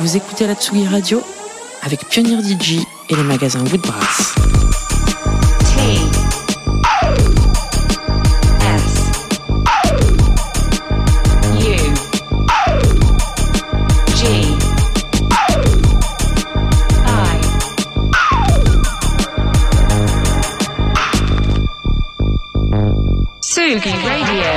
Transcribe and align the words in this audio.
Vous 0.00 0.16
écoutez 0.16 0.46
la 0.46 0.54
Tsugi 0.54 0.86
Radio 0.86 1.20
avec 1.82 2.08
Pionnier 2.08 2.40
DJ 2.40 2.78
et 3.08 3.16
les 3.16 3.22
magasins 3.24 3.64
Woodbrass. 3.64 4.34
T 5.64 5.80
S 8.60 9.10
U 11.58 11.76
G 14.14 14.22
I 17.04 17.40
Sugi 23.42 23.90
Radio. 24.04 24.52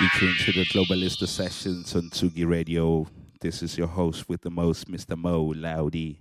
You 0.00 0.08
tune 0.18 0.34
to 0.44 0.52
the 0.52 0.64
Globalista 0.72 1.26
sessions 1.26 1.94
on 1.94 2.10
Tsugi 2.10 2.44
Radio. 2.44 3.06
This 3.46 3.62
is 3.62 3.78
your 3.78 3.86
host 3.86 4.28
with 4.28 4.40
the 4.40 4.50
most, 4.50 4.90
Mr. 4.90 5.16
Mo 5.16 5.54
Laudi. 5.54 6.16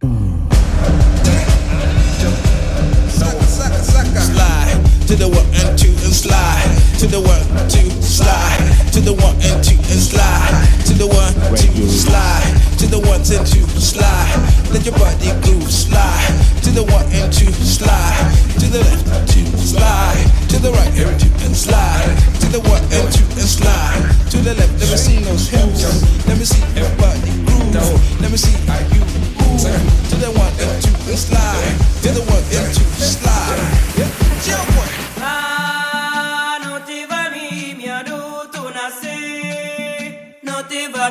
Slide 4.21 4.84
to 5.07 5.15
the 5.15 5.29
one 5.29 5.45
and 5.53 5.77
two 5.77 5.93
and 6.01 6.13
slide 6.13 6.65
to 6.97 7.05
the 7.05 7.21
one 7.21 7.45
two 7.69 7.85
slide 8.01 8.57
to 8.89 8.99
the 8.99 9.13
one 9.13 9.37
and 9.45 9.61
two 9.61 9.77
and 9.77 10.01
slide 10.01 10.65
to 10.81 10.93
the 10.97 11.05
one 11.05 11.33
two 11.53 11.85
slide 11.85 12.49
to 12.81 12.87
the 12.89 12.97
one 13.05 13.21
and 13.21 13.45
two 13.45 13.61
slide. 13.77 14.33
Let 14.73 14.81
your 14.85 14.97
body 14.97 15.29
groove 15.45 15.69
slide 15.69 16.33
to 16.65 16.69
the 16.73 16.81
one 16.89 17.05
and 17.13 17.29
two 17.31 17.51
slide 17.53 18.33
to 18.57 18.65
the 18.65 18.81
left 18.81 19.29
two 19.29 19.45
slide 19.61 20.25
to 20.49 20.57
the 20.57 20.71
right 20.73 20.93
and 20.97 21.13
two 21.21 21.29
and 21.45 21.55
slide 21.55 22.09
to 22.41 22.47
the 22.49 22.61
one 22.65 22.81
and 22.89 23.05
two 23.13 23.25
and 23.37 23.45
slide 23.45 24.09
to 24.33 24.37
the 24.41 24.57
left. 24.57 24.73
Let 24.81 24.89
me 24.89 24.97
see 24.97 25.21
those 25.21 25.47
hips. 25.53 25.85
Let 26.25 26.37
me 26.37 26.45
see 26.45 26.65
everybody 26.73 27.29
groove. 27.45 27.77
Let 28.21 28.31
me 28.31 28.37
see 28.37 28.57
how 28.65 28.81
you 28.89 29.05
move 29.37 29.61
to 29.61 30.15
the 30.17 30.33
one 30.33 30.53
and 30.57 30.73
two 30.81 30.97
and 31.13 31.19
slide 31.19 31.77
to 32.01 32.09
the 32.09 32.25
one 32.25 32.41
and 32.57 32.73
two 32.73 32.89
slide. 32.97 33.85
Yeah, 33.97 34.09
jump 34.41 34.94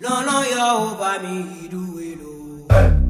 no, 0.00 0.22
no 0.22 0.44
yo 0.44 0.96
va 0.98 1.18
mi 1.18 1.68
due 1.68 2.16
no. 2.16 3.05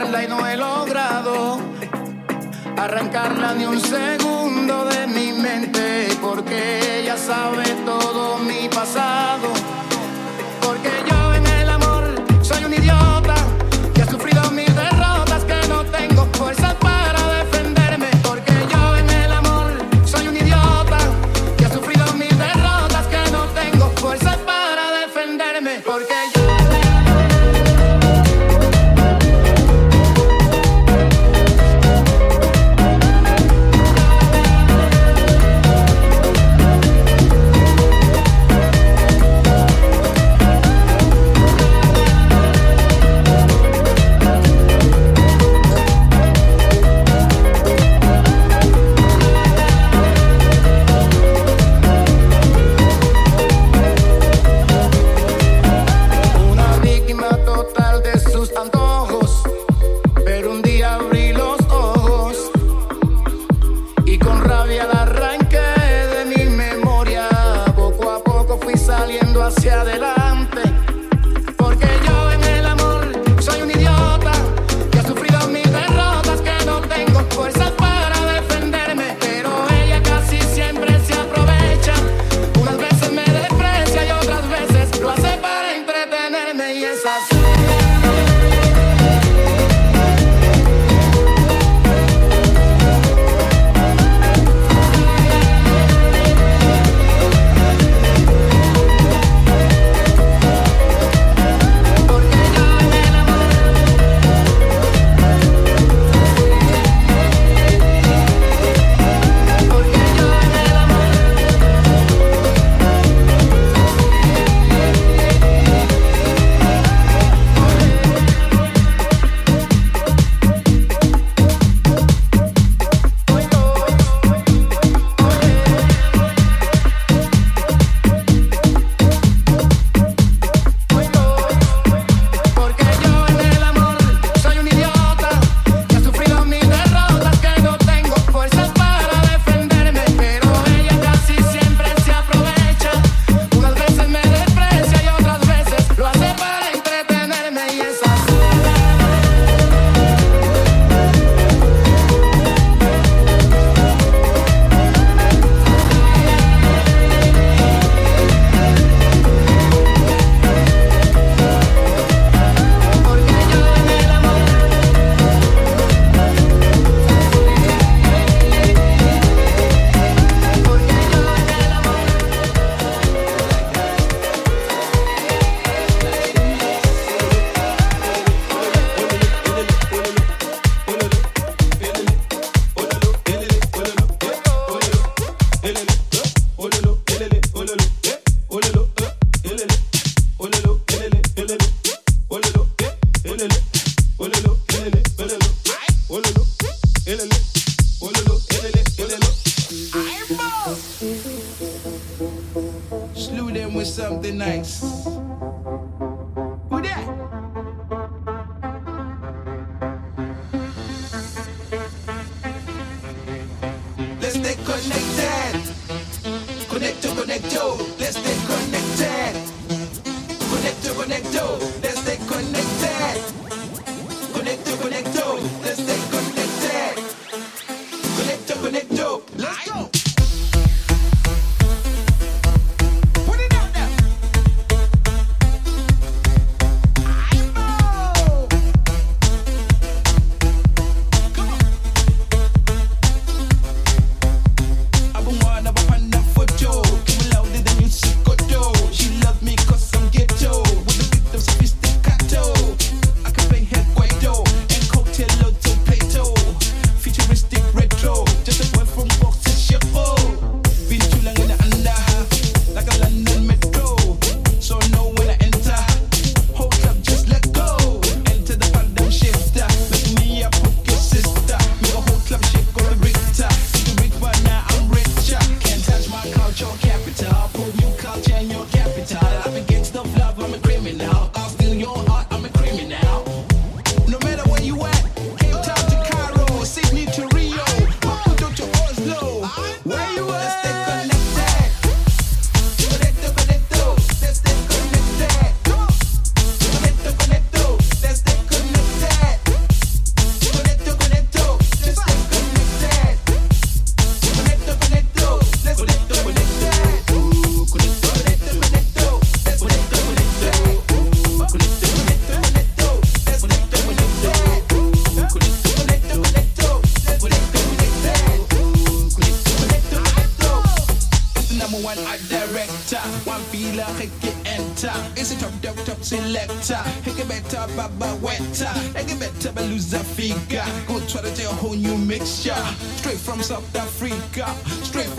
y 0.00 0.28
no 0.28 0.46
he 0.46 0.56
logrado 0.56 1.58
arrancarla 2.76 3.52
ni 3.54 3.64
un 3.64 3.80
segundo 3.80 4.84
de 4.84 5.08
mi 5.08 5.32
mente 5.32 6.06
porque 6.22 7.00
ella 7.00 7.16
sabe 7.16 7.64
todo 7.84 8.38
mi 8.38 8.68
pasado. 8.68 9.77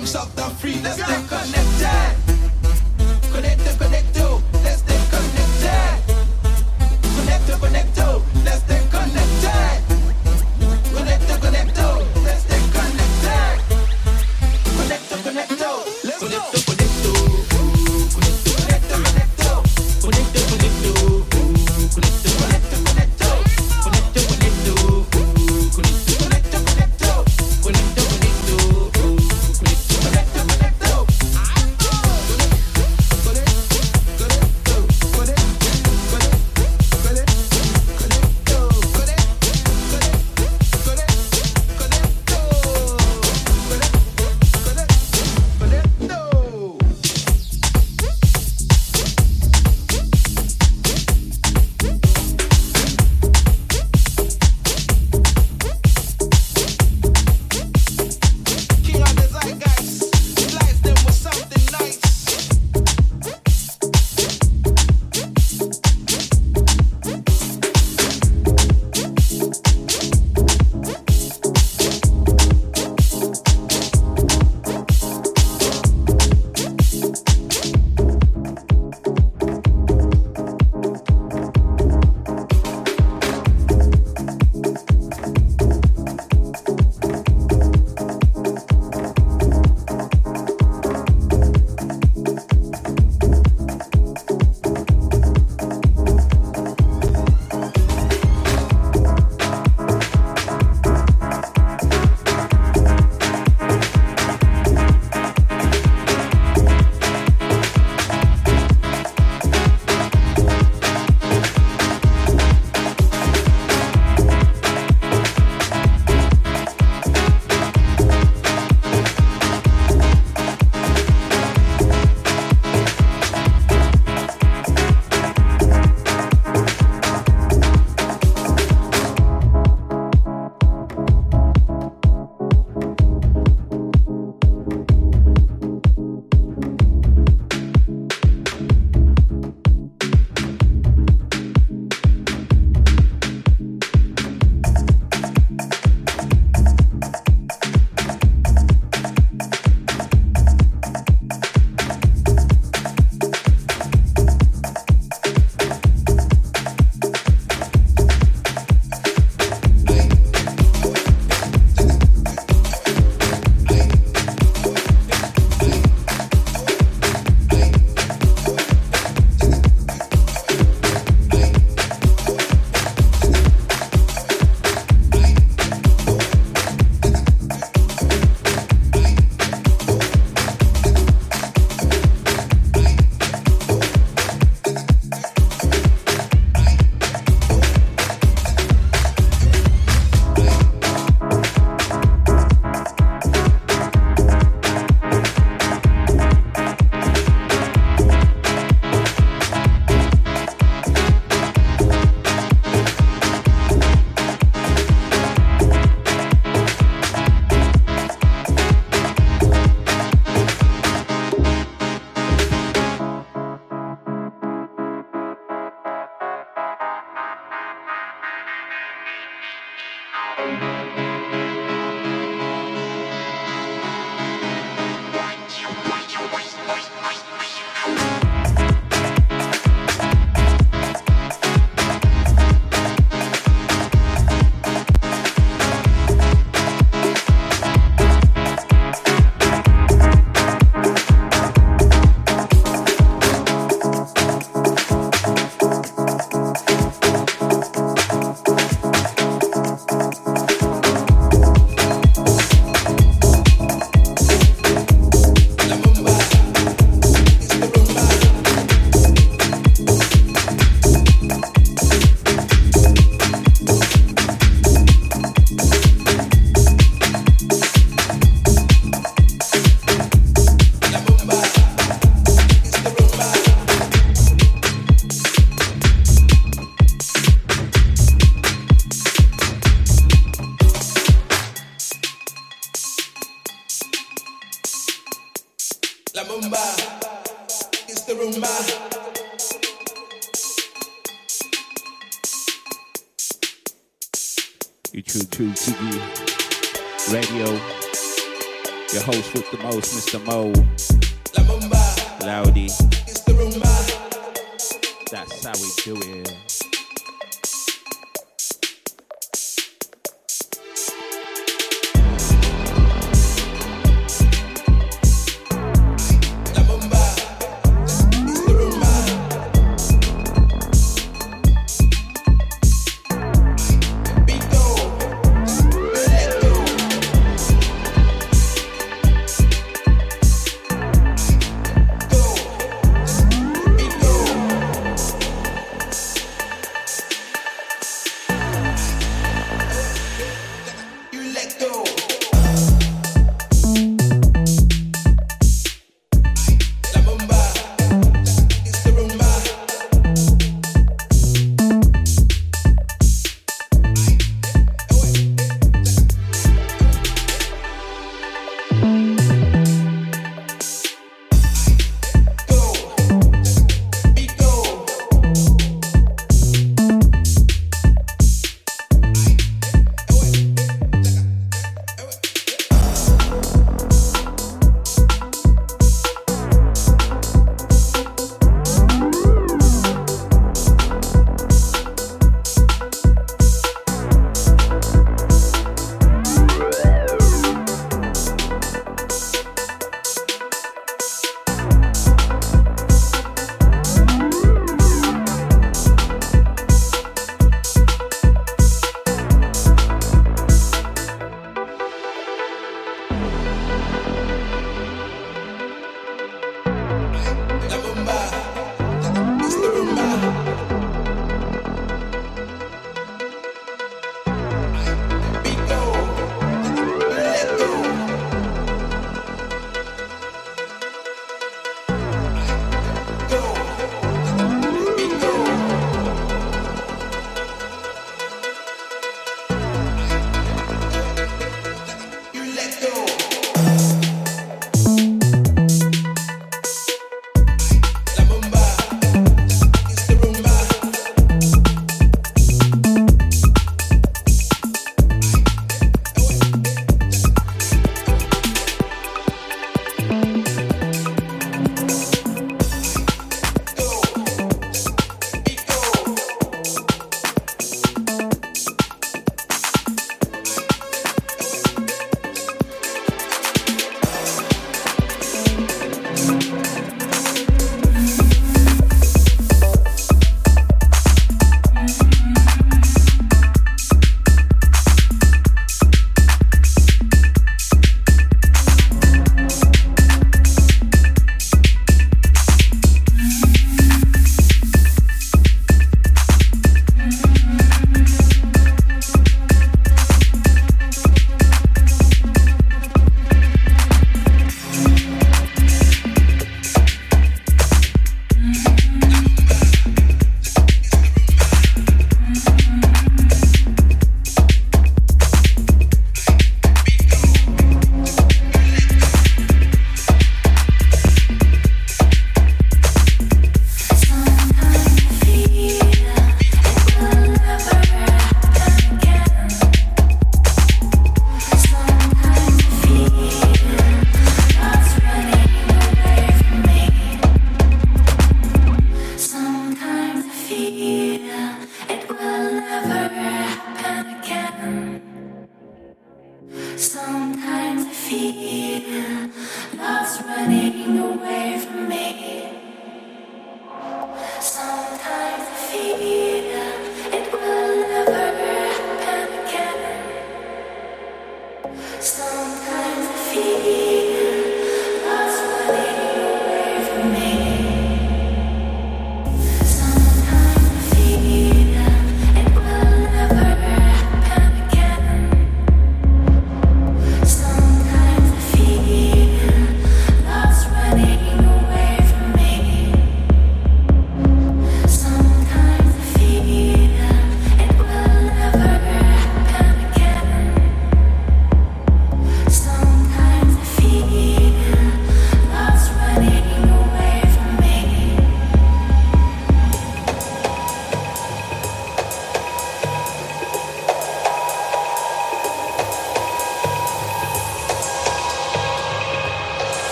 From 0.00 0.06
South 0.06 0.38
Africa. 0.38 1.09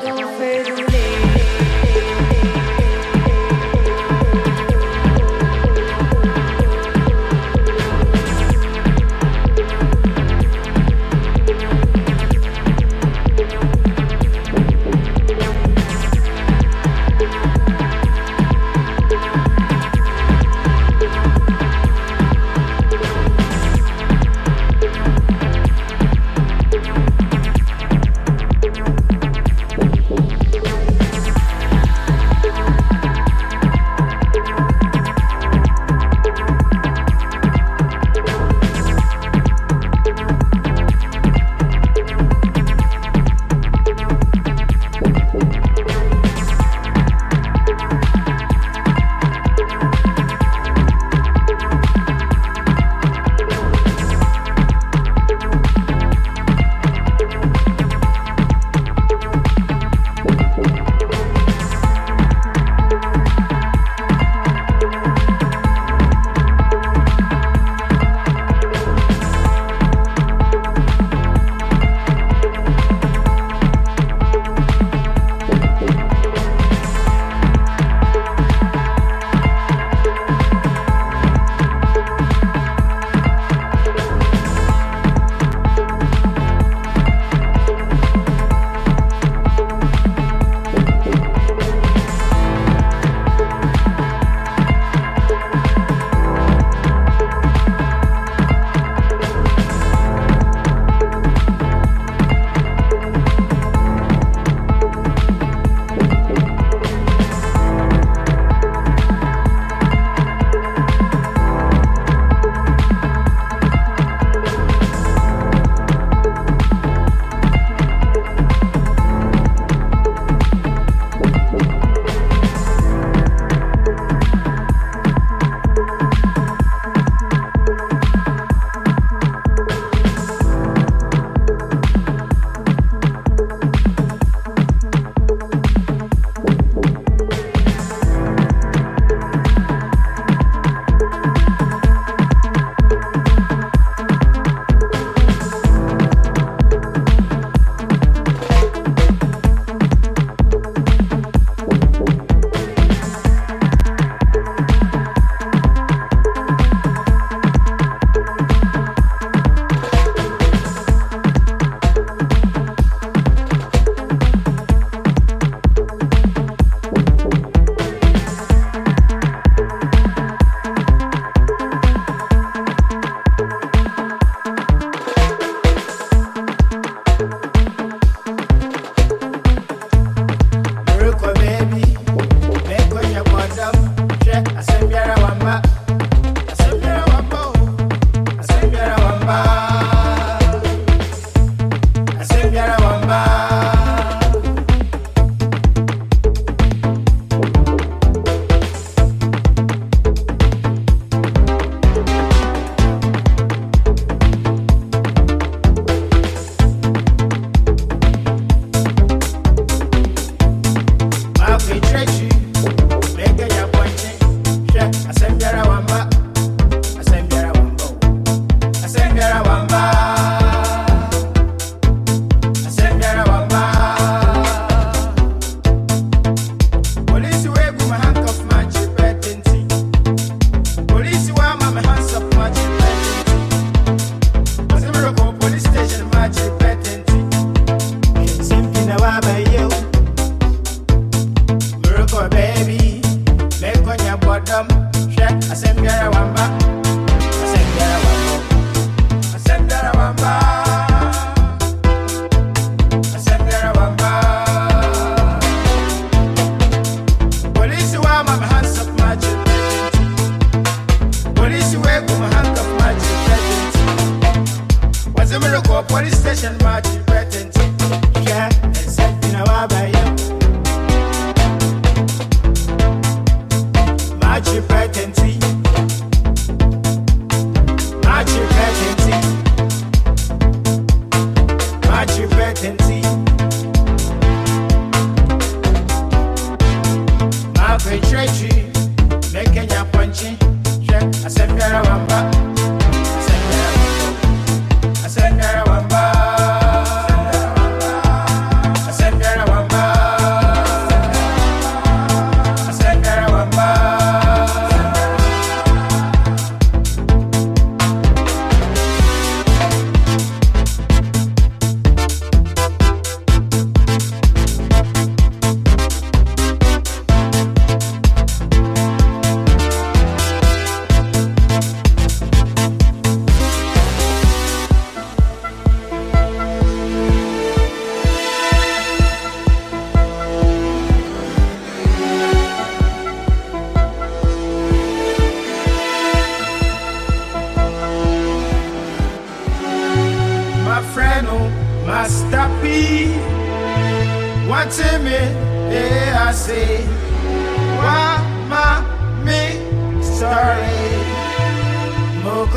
go 0.00 0.38
further. 0.38 0.73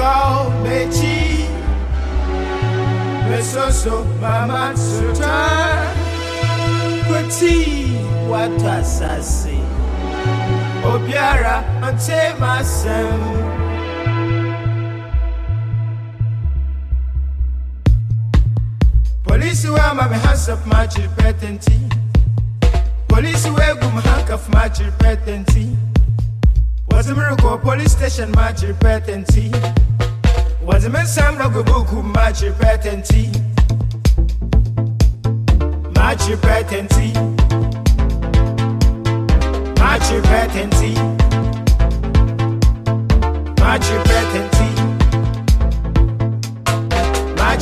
Moko 0.08 0.51
Mechi, 0.64 1.49
me 3.30 3.41
so 3.41 3.70
so, 3.70 4.03
mama 4.22 4.74
suta, 4.78 5.93
Kuti, 7.08 8.28
what 8.30 8.51
was 8.62 9.01
I 9.01 9.20
say? 9.20 9.60
Obiara, 10.84 11.64
ante 11.84 12.39
myself. 12.39 13.34
Police 19.24 19.70
where 19.70 19.93
my 19.93 20.08
hands 20.08 20.47
up 20.47 20.66
my 20.66 20.86
repentance. 20.86 21.68
Police 23.10 23.45
where 23.49 23.76
gum 23.76 23.91
handcuff 23.91 24.47
my 24.49 24.68
repentance. 24.68 25.58
Was 26.91 27.10
a 27.10 27.16
miracle 27.16 27.58
police 27.58 27.91
station 27.91 28.32
my 28.32 28.51
repentance. 28.51 29.38
Was 30.68 30.84
a 30.84 30.89
man 30.89 31.07
some 31.07 31.38
rock 31.38 31.53
book 31.65 31.93
my 31.93 32.28
repentance. 32.41 33.09
My 35.95 36.13
repentance. 36.28 36.97
My 39.80 39.97
repentance. 40.11 40.82
My 43.61 43.78
repentance. 43.78 44.57
My 47.38 47.57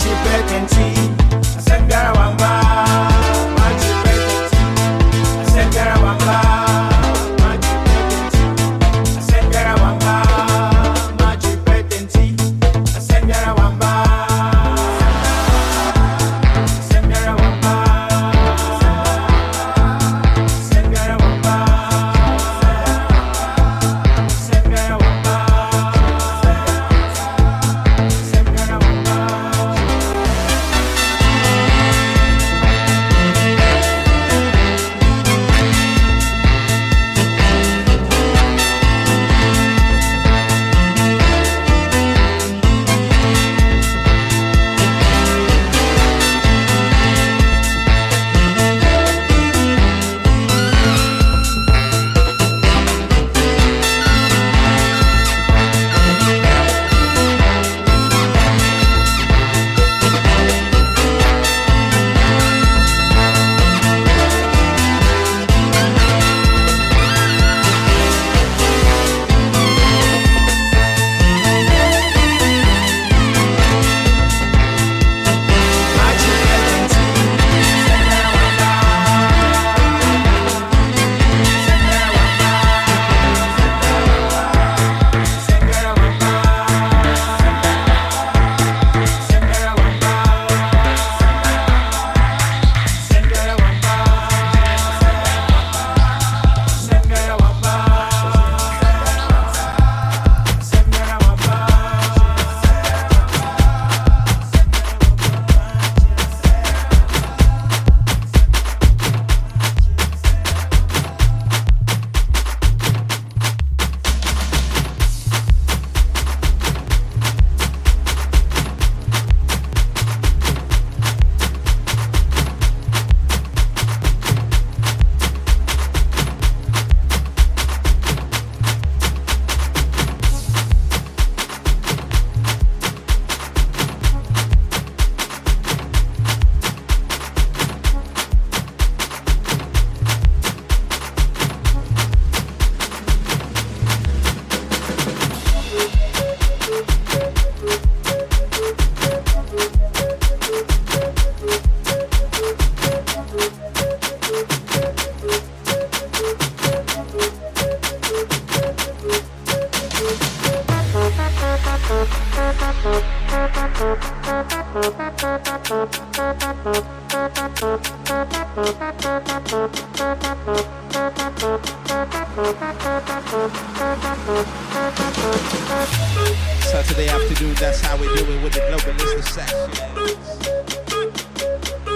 that's 178.25 178.83
how 178.83 178.91
we 178.91 178.97
do 178.97 179.05
it 179.05 179.15
with 179.15 179.17
the 179.17 179.31
session. 179.31 179.69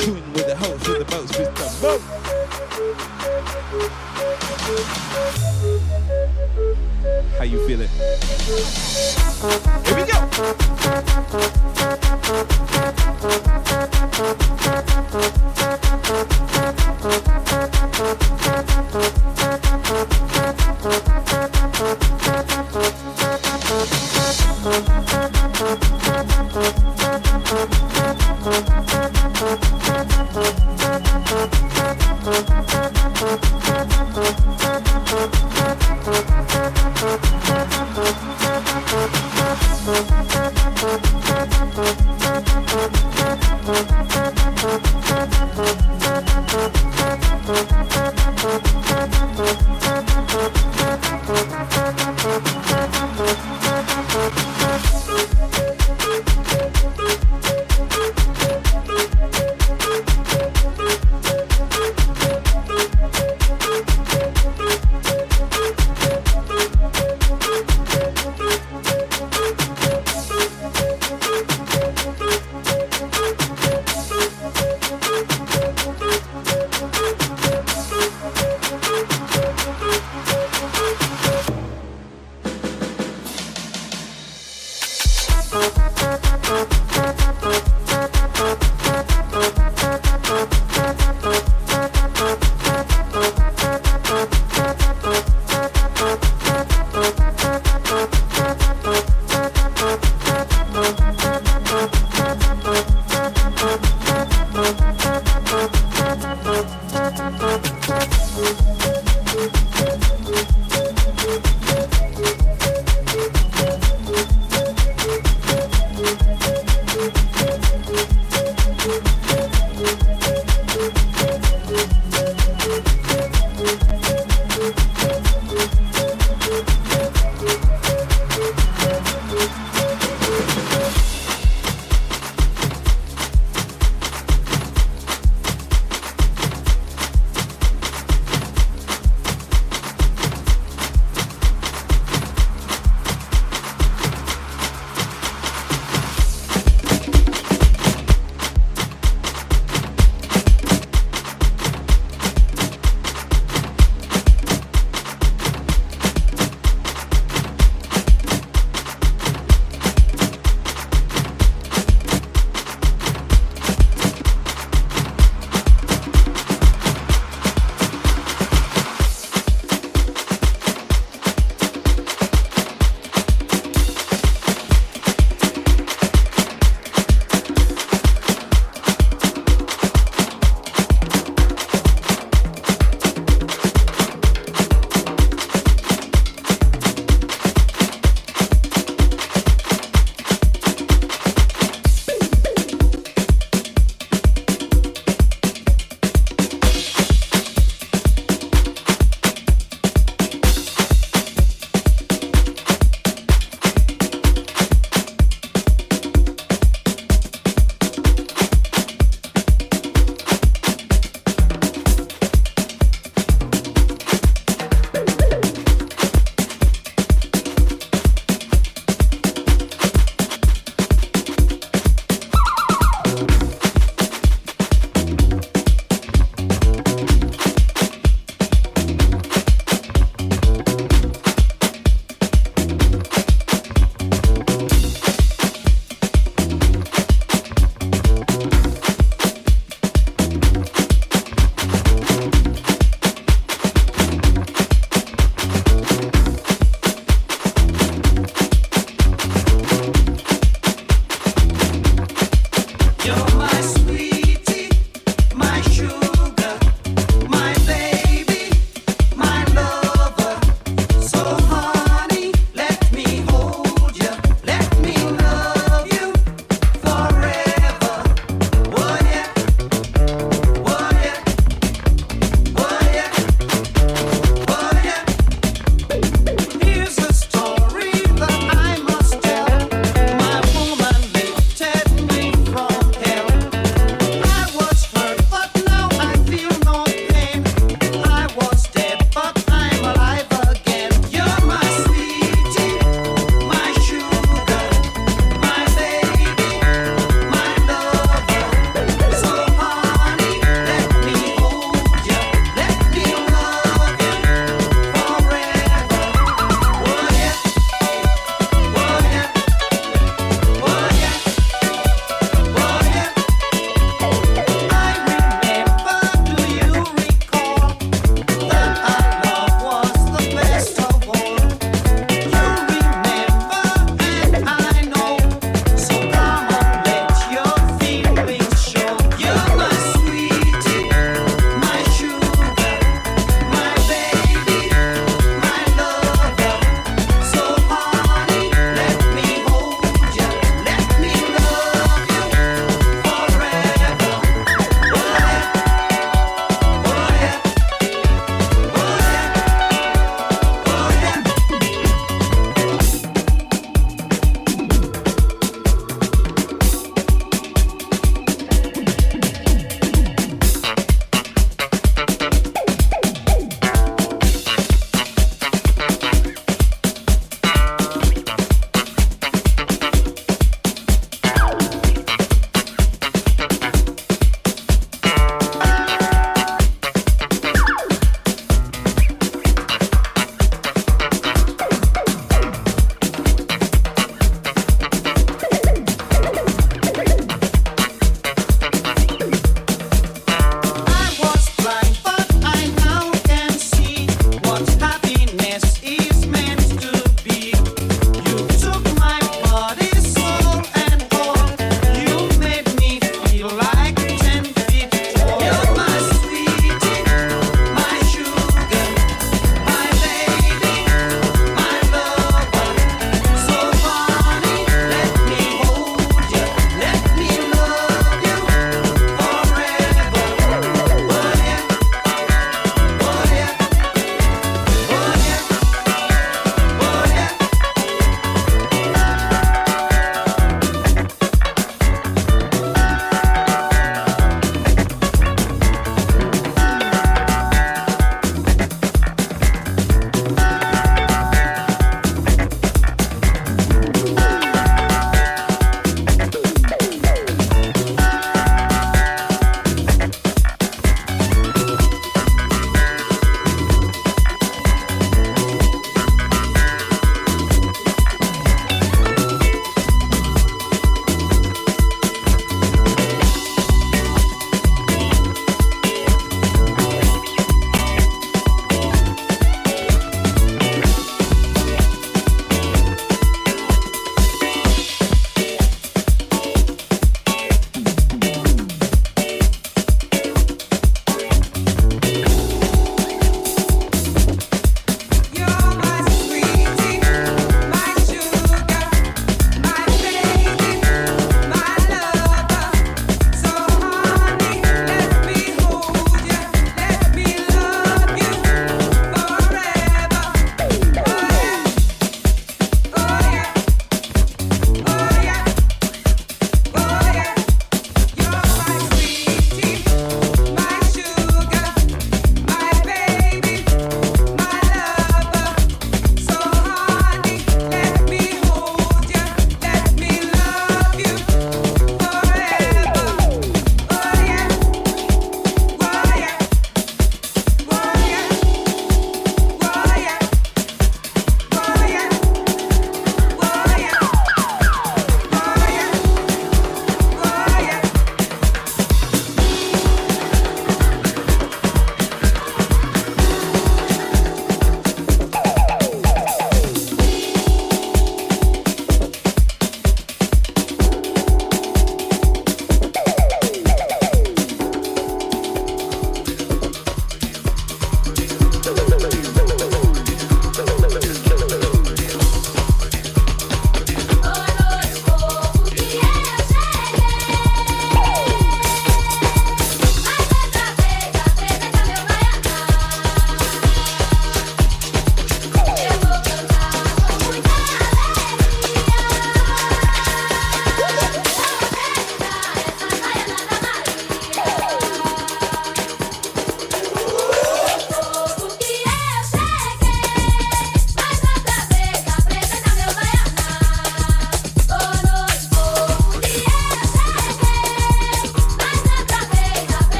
Tune 0.00 0.32
with 0.32 0.46
the 0.46 0.56
host 0.56 0.88
with 0.88 0.98
the 0.98 1.04
Mr. 1.38 1.66
Mo. 1.82 1.92
How 7.38 7.44
you 7.44 7.58
feeling? 7.66 7.88
Here 9.84 9.96
we 9.96 10.04
go. 10.10 10.18
Thank 53.18 53.47
Thank 53.50 53.88
you. 59.38 59.47